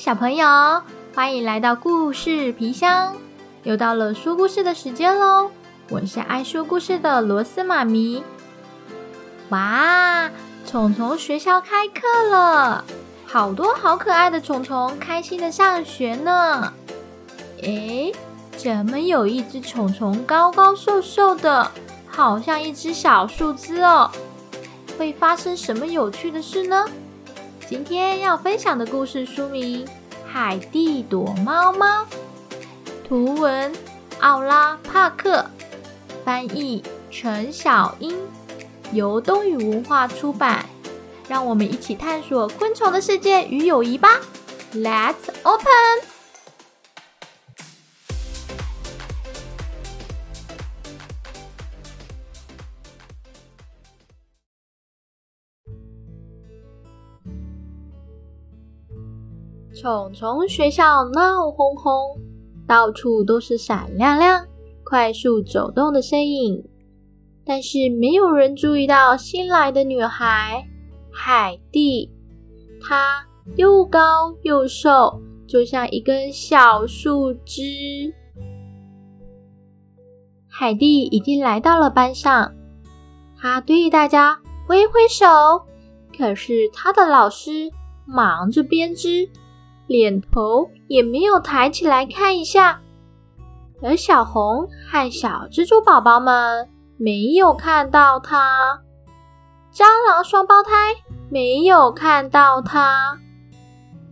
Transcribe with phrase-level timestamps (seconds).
[0.00, 0.46] 小朋友，
[1.14, 3.14] 欢迎来到故事皮箱，
[3.64, 5.50] 又到了说故事的时间喽！
[5.90, 8.24] 我是爱说故事的螺丝妈咪。
[9.50, 10.30] 哇，
[10.64, 12.82] 虫虫学校开课了，
[13.26, 16.72] 好多好可爱的虫虫开心的上学呢。
[17.60, 18.10] 诶，
[18.56, 21.70] 怎么有一只虫虫高高瘦瘦的，
[22.06, 24.10] 好像一只小树枝哦？
[24.98, 26.86] 会发生什么有趣的事呢？
[27.70, 29.86] 今天要分享的故事书名
[30.26, 32.02] 《海蒂躲猫猫》，
[33.06, 33.72] 图文
[34.18, 35.46] 奥拉帕克，
[36.24, 38.18] 翻译陈小英，
[38.92, 40.66] 由东宇文化出版。
[41.28, 44.18] 让我们一起探索昆虫的世界与友谊吧
[44.74, 46.19] ！Let's open。
[59.80, 62.20] 虫虫学校闹哄哄，
[62.66, 64.44] 到处都是闪亮亮、
[64.84, 66.62] 快速走动的身影，
[67.46, 70.68] 但是没有人注意到新来的女孩
[71.10, 72.10] 海蒂。
[72.78, 73.24] 她
[73.56, 78.12] 又高又瘦，就像一根小树枝。
[80.46, 82.52] 海蒂已经来到了班上，
[83.34, 85.24] 她对大家挥挥手，
[86.14, 87.70] 可是她的老师
[88.04, 89.26] 忙着编织。
[89.90, 92.80] 脸头也没有抬起来看一下，
[93.82, 98.78] 而小红和小蜘蛛宝宝们没有看到它，
[99.74, 100.70] 蟑螂双胞胎
[101.28, 103.18] 没有看到它，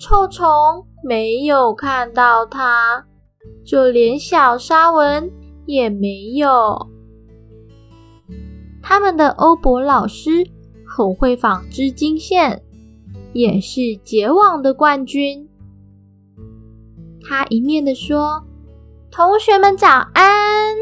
[0.00, 3.04] 臭虫没有看到它，
[3.64, 5.30] 就连小沙文
[5.64, 6.88] 也没有。
[8.82, 10.44] 他们的欧博老师
[10.84, 12.64] 很会纺织金线，
[13.32, 15.48] 也是结网的冠军。
[17.28, 18.42] 他一面的说
[19.12, 20.74] ：“同学们早安”，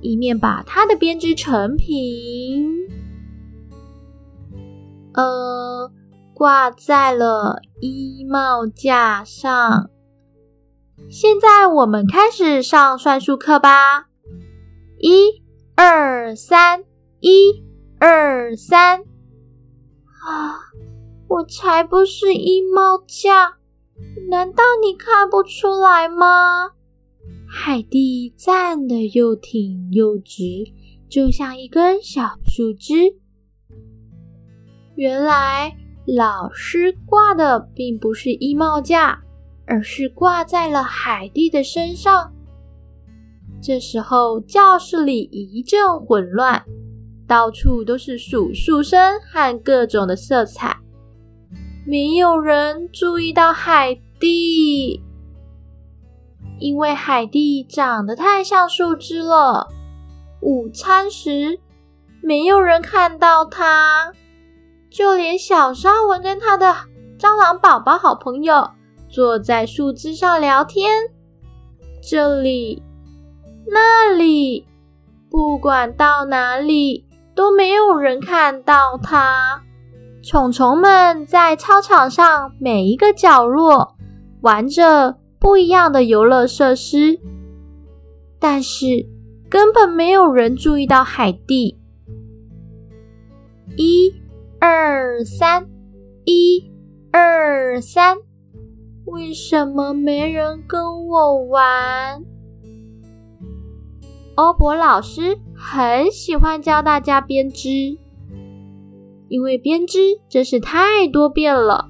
[0.00, 2.72] 一面把他的编织成品，
[5.14, 5.90] 呃，
[6.32, 9.90] 挂在了衣帽架上。
[11.10, 14.06] 现在我们开始上算术课吧！
[14.98, 15.42] 一、
[15.74, 16.84] 二、三，
[17.18, 17.64] 一、
[17.98, 19.00] 二、三。
[19.00, 20.54] 啊，
[21.28, 23.56] 我才不是衣帽架！
[24.28, 26.70] 难道你看不出来吗？
[27.48, 30.42] 海蒂站得又挺又直，
[31.08, 33.16] 就像一根小树枝。
[34.96, 35.76] 原来
[36.06, 39.22] 老师挂的并不是衣帽架，
[39.66, 42.32] 而是挂在了海蒂的身上。
[43.62, 46.62] 这时候教室里一阵混乱，
[47.26, 50.76] 到处都是数数声和各种的色彩，
[51.86, 53.98] 没有人注意到海。
[54.18, 55.02] 蒂，
[56.58, 59.68] 因为海蒂长得太像树枝了。
[60.40, 61.60] 午餐时，
[62.22, 64.10] 没有人看到它，
[64.88, 66.74] 就连小沙文跟他的
[67.18, 68.70] 蟑螂宝宝好朋友
[69.10, 70.90] 坐在树枝上聊天。
[72.02, 72.82] 这里、
[73.66, 74.66] 那里，
[75.28, 77.04] 不管到哪里，
[77.34, 79.62] 都没有人看到他。
[80.28, 83.94] 虫虫们在操场上每一个角落。
[84.40, 87.20] 玩着不一样的游乐设施，
[88.40, 89.06] 但是
[89.48, 91.78] 根本没有人注意到海蒂。
[93.76, 94.12] 一、
[94.58, 95.68] 二、三，
[96.24, 96.72] 一、
[97.12, 98.16] 二、三，
[99.04, 102.24] 为什么没人跟我玩？
[104.34, 107.96] 欧博老师很喜欢教大家编织，
[109.28, 111.88] 因为编织真是太多变了，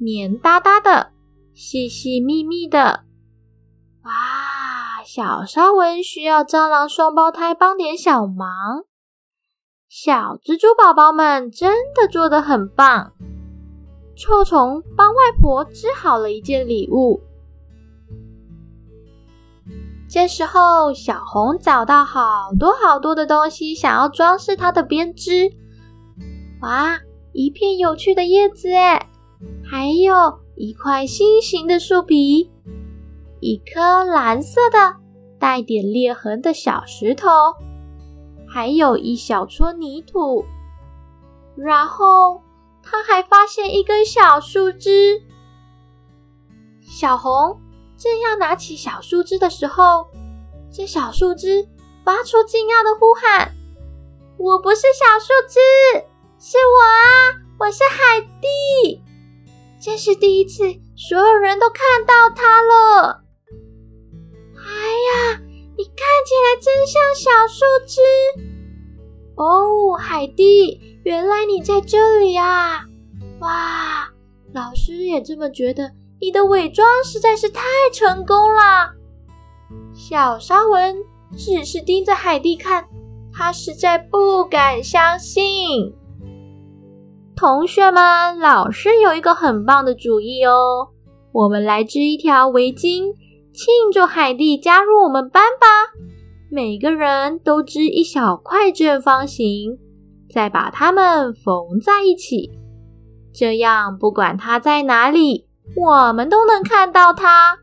[0.00, 1.12] 黏哒哒的。
[1.54, 3.04] 细细密密的，
[4.02, 4.12] 哇！
[5.06, 8.84] 小沙文需要蟑螂双胞胎帮点小忙，
[9.88, 13.12] 小蜘蛛宝宝们真的做的很棒。
[14.14, 17.22] 臭虫帮外婆织好了一件礼物。
[20.10, 25.50] 这时候，小红找到好多好多的东西，想要装饰它的编织。
[26.60, 26.98] 哇！
[27.32, 29.08] 一片有趣的叶子，哎，
[29.64, 30.40] 还有。
[30.58, 32.50] 一块心形的树皮，
[33.40, 34.96] 一颗蓝色的
[35.38, 37.28] 带点裂痕的小石头，
[38.48, 40.46] 还有一小撮泥土。
[41.58, 42.40] 然后
[42.82, 45.20] 他还发现一根小树枝。
[46.80, 47.60] 小红
[47.98, 50.06] 正要拿起小树枝的时候，
[50.72, 51.68] 这小树枝
[52.02, 53.52] 发出惊讶的呼喊
[54.40, 56.06] ：“我不是小树枝，
[56.38, 57.40] 是我啊！
[57.58, 59.02] 我是海蒂。”
[59.80, 60.64] 这是第一次
[60.96, 63.22] 所有人都看到它了。
[64.56, 65.40] 哎呀，
[65.76, 68.00] 你看起来真像小树枝。
[69.36, 72.84] 哦，海蒂，原来你在这里啊！
[73.40, 74.08] 哇，
[74.52, 75.92] 老师也这么觉得。
[76.18, 77.62] 你的伪装实在是太
[77.92, 78.90] 成功了。
[79.94, 80.96] 小沙文
[81.36, 82.88] 只是盯着海蒂看，
[83.32, 85.94] 他实在不敢相信。
[87.36, 90.88] 同学们，老师有一个很棒的主意哦，
[91.32, 93.12] 我们来织一条围巾，
[93.52, 95.66] 庆祝海蒂加入我们班吧！
[96.50, 99.78] 每个人都织一小块正方形，
[100.30, 102.50] 再把它们缝在一起，
[103.34, 105.46] 这样不管它在哪里，
[105.76, 107.58] 我们都能看到它。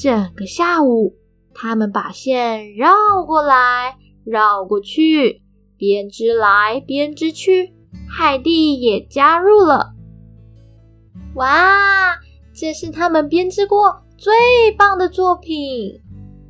[0.00, 1.16] 整个下午，
[1.52, 2.92] 他们把线绕
[3.26, 5.42] 过来绕过去，
[5.76, 7.74] 编织来编织去。
[8.08, 9.92] 海蒂也加入了。
[11.34, 12.16] 哇，
[12.52, 14.32] 这是他们编织过最
[14.76, 16.00] 棒的作品！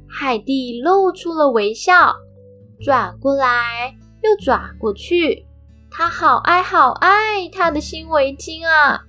[0.08, 2.14] 海蒂露出了微笑，
[2.80, 5.46] 转过来又转过去，
[5.90, 9.02] 她好爱好爱她的新围巾啊！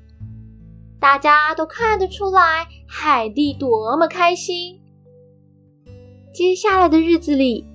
[0.99, 4.79] 大家都看得出来，海蒂多么开心。
[6.33, 7.65] 接下来的日子里，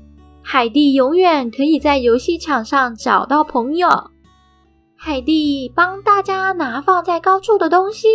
[0.42, 3.88] 海蒂永远可以在游戏场上找到朋友。
[5.06, 8.08] 凯蒂帮大家拿放在高处的东西，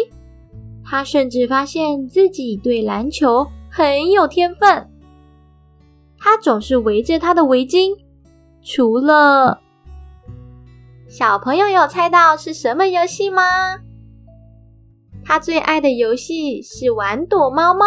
[0.84, 4.90] 他甚至发现自己对篮球很有天分。
[6.20, 7.98] 他总是围着他的围巾，
[8.62, 9.62] 除了
[11.08, 13.42] 小朋友有猜到是什么游戏吗？
[15.24, 17.86] 他最爱的游戏是玩躲猫猫。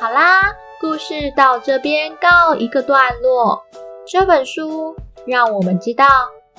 [0.00, 0.40] 好啦，
[0.80, 3.62] 故事到这边告一个段落。
[4.06, 6.06] 这本书让我们知道，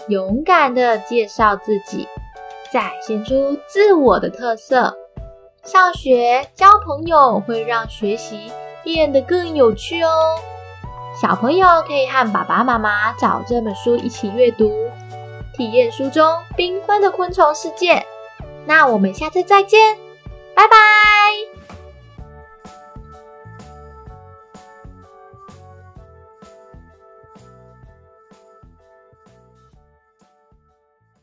[0.09, 2.07] 勇敢的介绍自己，
[2.71, 4.95] 展现出自我的特色。
[5.63, 8.51] 上学交朋友会让学习
[8.83, 10.11] 变得更有趣哦。
[11.19, 14.71] 小朋友可以和爸爸妈妈找这本书一起阅读，
[15.57, 18.05] 体验书中缤纷的昆虫世界。
[18.67, 19.97] 那我们下次再见，
[20.53, 21.20] 拜拜。